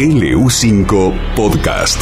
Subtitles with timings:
[0.00, 2.00] LU5 Podcast.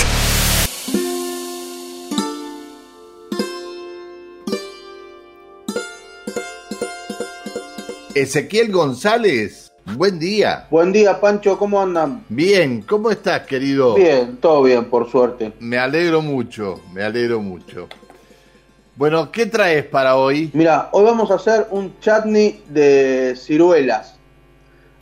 [8.14, 10.68] Ezequiel González, buen día.
[10.70, 12.24] Buen día, Pancho, ¿cómo andan?
[12.28, 13.96] Bien, ¿cómo estás, querido?
[13.96, 15.54] Bien, todo bien, por suerte.
[15.58, 17.88] Me alegro mucho, me alegro mucho.
[18.94, 20.52] Bueno, ¿qué traes para hoy?
[20.54, 24.14] Mira, hoy vamos a hacer un chutney de ciruelas.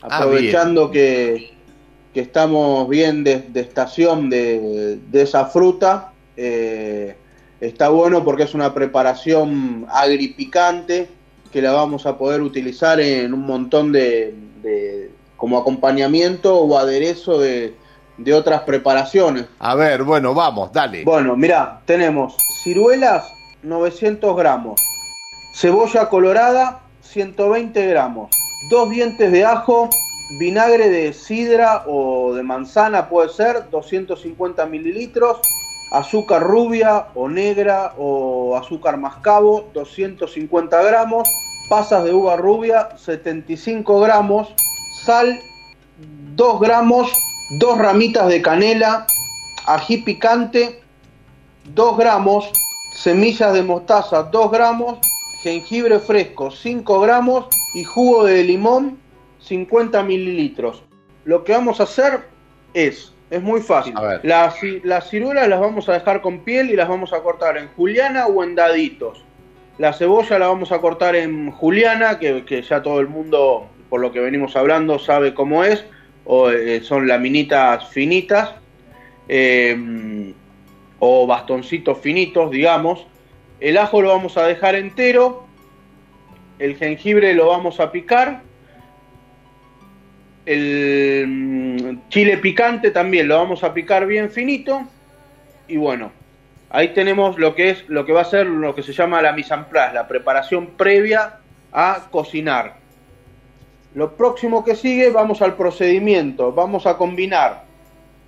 [0.01, 1.56] Ah, Aprovechando que,
[2.17, 7.15] que estamos bien de, de estación de, de esa fruta, eh,
[7.61, 11.09] está bueno porque es una preparación agripicante
[11.51, 17.37] que la vamos a poder utilizar en un montón de, de- como acompañamiento o aderezo
[17.37, 17.75] de,
[18.17, 19.45] de otras preparaciones.
[19.59, 21.03] A ver, bueno, vamos, dale.
[21.03, 24.81] Bueno, mira, tenemos ciruelas 900 gramos,
[25.53, 28.31] cebolla colorada 120 gramos,
[28.71, 29.87] dos dientes de ajo,
[30.31, 35.39] vinagre de sidra o de manzana puede ser 250 mililitros,
[35.91, 41.27] azúcar rubia o negra o azúcar mascabo 250 gramos,
[41.69, 44.53] pasas de uva rubia 75 gramos,
[45.05, 45.39] sal
[46.35, 47.11] 2 gramos,
[47.59, 49.07] dos ramitas de canela,
[49.65, 50.81] ají picante
[51.73, 52.51] 2 gramos,
[52.93, 54.99] semillas de mostaza 2 gramos,
[55.41, 57.45] jengibre fresco 5 gramos.
[57.73, 58.97] Y jugo de limón
[59.39, 60.83] 50 mililitros.
[61.25, 62.21] Lo que vamos a hacer
[62.73, 63.93] es, es muy fácil.
[64.23, 67.67] Las, las ciruelas las vamos a dejar con piel y las vamos a cortar en
[67.69, 69.23] juliana o en daditos.
[69.77, 74.01] La cebolla la vamos a cortar en juliana, que, que ya todo el mundo, por
[74.01, 75.85] lo que venimos hablando, sabe cómo es.
[76.25, 78.51] O, eh, son laminitas finitas.
[79.27, 80.33] eh,
[80.99, 83.05] o bastoncitos finitos, digamos.
[83.59, 85.45] El ajo lo vamos a dejar entero.
[86.59, 88.41] El jengibre lo vamos a picar.
[90.47, 94.87] El mm, chile picante también lo vamos a picar bien finito.
[95.67, 96.13] Y bueno,
[96.69, 99.33] ahí tenemos lo que es lo que va a ser lo que se llama la
[99.33, 101.33] mise en place, la preparación previa
[101.73, 102.75] a cocinar.
[103.93, 106.53] Lo próximo que sigue, vamos al procedimiento.
[106.53, 107.63] Vamos a combinar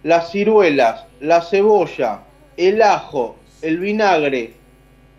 [0.03, 2.19] las ciruelas, la cebolla,
[2.57, 4.55] el ajo, el vinagre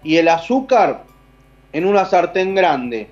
[0.03, 1.05] y el azúcar
[1.73, 3.09] en una sartén grande.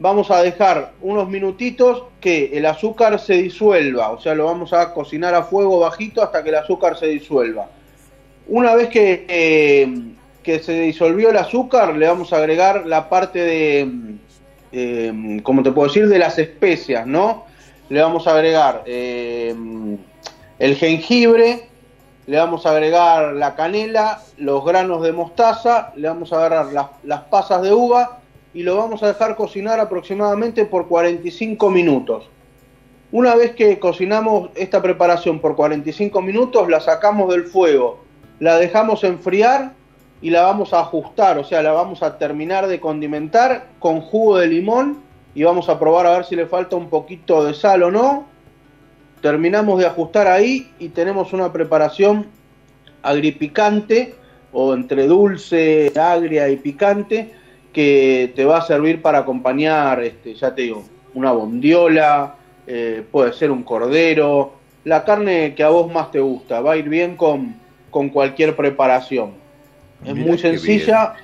[0.00, 4.94] Vamos a dejar unos minutitos que el azúcar se disuelva, o sea, lo vamos a
[4.94, 7.68] cocinar a fuego bajito hasta que el azúcar se disuelva.
[8.48, 9.86] Una vez que, eh,
[10.42, 13.90] que se disolvió el azúcar, le vamos a agregar la parte de,
[14.72, 17.44] eh, como te puedo decir, de las especias, ¿no?
[17.90, 19.54] Le vamos a agregar eh,
[20.58, 21.68] el jengibre,
[22.26, 26.86] le vamos a agregar la canela, los granos de mostaza, le vamos a agarrar las,
[27.02, 28.20] las pasas de uva
[28.52, 32.28] y lo vamos a dejar cocinar aproximadamente por 45 minutos.
[33.12, 38.04] Una vez que cocinamos esta preparación por 45 minutos, la sacamos del fuego,
[38.38, 39.72] la dejamos enfriar
[40.22, 44.38] y la vamos a ajustar, o sea, la vamos a terminar de condimentar con jugo
[44.38, 44.98] de limón
[45.34, 48.26] y vamos a probar a ver si le falta un poquito de sal o no.
[49.22, 52.26] Terminamos de ajustar ahí y tenemos una preparación
[53.02, 54.14] agripicante
[54.52, 57.39] o entre dulce, agria y picante
[57.72, 62.34] que te va a servir para acompañar, este, ya te digo, una bondiola,
[62.66, 64.54] eh, puede ser un cordero,
[64.84, 67.56] la carne que a vos más te gusta, va a ir bien con,
[67.90, 69.32] con cualquier preparación.
[70.04, 71.14] Es Mirá muy sencilla,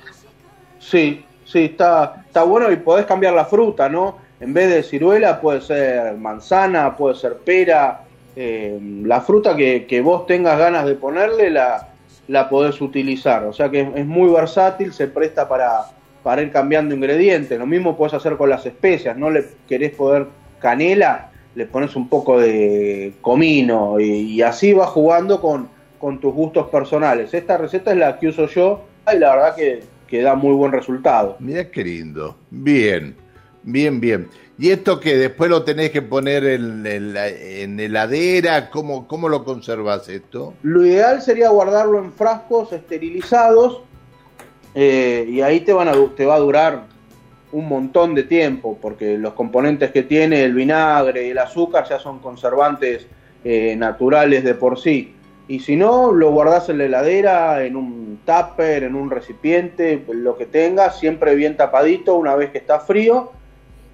[0.79, 4.17] sí, sí, está, está bueno y podés cambiar la fruta, ¿no?
[4.39, 8.01] En vez de ciruela puede ser manzana, puede ser pera,
[8.35, 11.87] eh, la fruta que, que vos tengas ganas de ponerle la,
[12.27, 13.45] la podés utilizar.
[13.45, 15.87] O sea que es, es muy versátil, se presta para,
[16.27, 17.57] para ir cambiando ingredientes.
[17.57, 20.25] Lo mismo podés hacer con las especias, no le querés poner
[20.59, 26.33] canela, le pones un poco de comino y, y así vas jugando con, con tus
[26.33, 27.33] gustos personales.
[27.33, 30.73] Esta receta es la que uso yo y la verdad que, que da muy buen
[30.73, 31.37] resultado.
[31.39, 32.35] Mira qué lindo.
[32.51, 33.15] Bien,
[33.63, 34.27] bien, bien.
[34.59, 38.69] ¿Y esto que después lo tenés que poner en, en la- en heladera?
[38.69, 40.55] ¿Cómo, ¿Cómo lo conservas esto?
[40.61, 43.83] Lo ideal sería guardarlo en frascos esterilizados
[44.79, 46.83] eh, y ahí te, van a, te va a durar
[47.51, 51.97] un montón de tiempo porque los componentes que tiene el vinagre y el azúcar ya
[51.97, 53.07] son conservantes
[53.43, 55.15] eh, naturales de por sí.
[55.47, 60.37] Y si no, lo guardás en la heladera, en un tupper, en un recipiente, lo
[60.37, 63.31] que tengas, siempre bien tapadito una vez que está frío.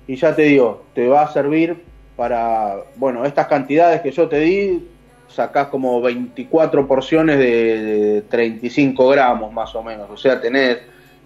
[0.06, 1.82] Y ya te digo, te va a servir
[2.18, 4.86] para, bueno, estas cantidades que yo te di,
[5.28, 10.10] sacás como 24 porciones de, de 35 gramos más o menos.
[10.10, 10.80] O sea, tenés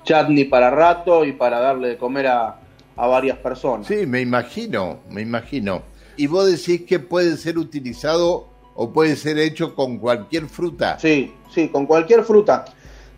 [0.03, 2.59] chutney para rato y para darle de comer a,
[2.95, 3.88] a varias personas.
[3.88, 5.83] Sí, me imagino, me imagino.
[6.17, 10.97] Y vos decís que puede ser utilizado o puede ser hecho con cualquier fruta.
[10.99, 12.65] Sí, sí, con cualquier fruta.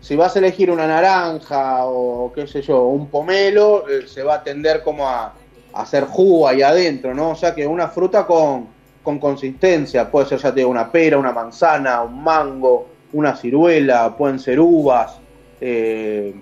[0.00, 4.36] Si vas a elegir una naranja o qué sé yo, un pomelo, eh, se va
[4.36, 5.34] a tender como a,
[5.72, 7.30] hacer jugo ahí adentro, ¿no?
[7.30, 8.68] O sea que una fruta con,
[9.02, 14.16] con consistencia, puede ser ya te digo, una pera, una manzana, un mango, una ciruela,
[14.16, 15.18] pueden ser uvas.
[15.60, 16.34] Eh,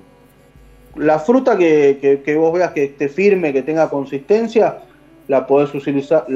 [0.97, 4.79] la fruta que, vos veas que esté firme, que tenga consistencia,
[5.29, 6.27] la podés utilizar,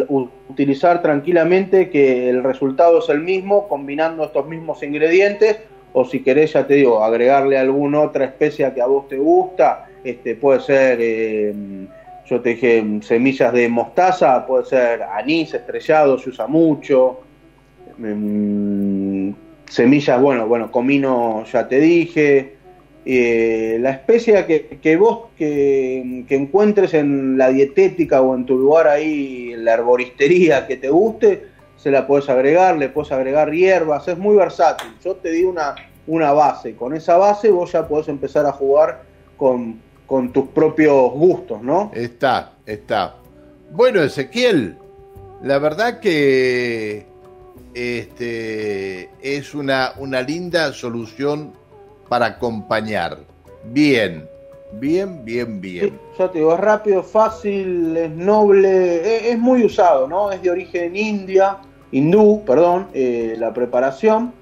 [0.48, 5.58] utilizar tranquilamente, que el resultado es el mismo, combinando estos mismos ingredientes,
[5.94, 9.88] o si querés, ya te digo, agregarle alguna otra especia que a vos te gusta,
[10.04, 11.54] este, puede ser, eh,
[12.32, 17.20] yo te dije, semillas de mostaza, puede ser anís estrellado, se usa mucho,
[17.98, 19.30] mm,
[19.68, 22.54] semillas, bueno, bueno, comino ya te dije,
[23.04, 28.88] eh, la especia que, que vos que, encuentres en la dietética o en tu lugar
[28.88, 34.08] ahí, en la herboristería que te guste, se la puedes agregar, le puedes agregar hierbas,
[34.08, 34.88] es muy versátil.
[35.04, 35.74] Yo te di una,
[36.06, 39.02] una base, con esa base vos ya podés empezar a jugar
[39.36, 39.80] con,
[40.12, 41.90] con tus propios gustos, ¿no?
[41.94, 43.14] Está, está.
[43.70, 44.76] Bueno, Ezequiel,
[45.42, 47.06] la verdad que
[47.72, 51.54] este, es una, una linda solución
[52.10, 53.20] para acompañar.
[53.64, 54.28] Bien,
[54.72, 55.98] bien, bien, bien.
[56.18, 60.30] ya te digo, es rápido, fácil, es noble, es, muy usado, ¿no?
[60.30, 61.56] Es de origen india,
[61.90, 64.34] hindú, perdón, eh, la preparación.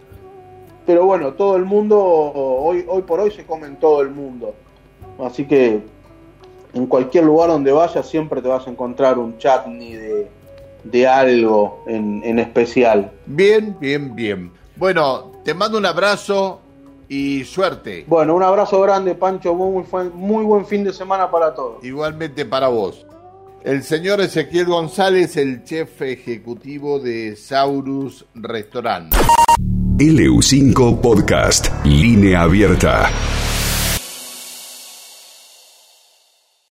[0.84, 4.52] Pero bueno, todo el mundo, hoy, hoy por hoy se come en todo el mundo.
[5.24, 5.82] Así que
[6.72, 10.28] en cualquier lugar donde vayas siempre te vas a encontrar un chutney de,
[10.84, 13.10] de algo en, en especial.
[13.26, 14.52] Bien, bien, bien.
[14.76, 16.60] Bueno, te mando un abrazo
[17.08, 18.04] y suerte.
[18.06, 19.54] Bueno, un abrazo grande, Pancho.
[19.54, 19.84] Muy,
[20.14, 21.84] muy buen fin de semana para todos.
[21.84, 23.04] Igualmente para vos.
[23.62, 29.12] El señor Ezequiel González, el chef ejecutivo de Saurus Restaurant.
[29.98, 33.10] LU5 Podcast, línea abierta.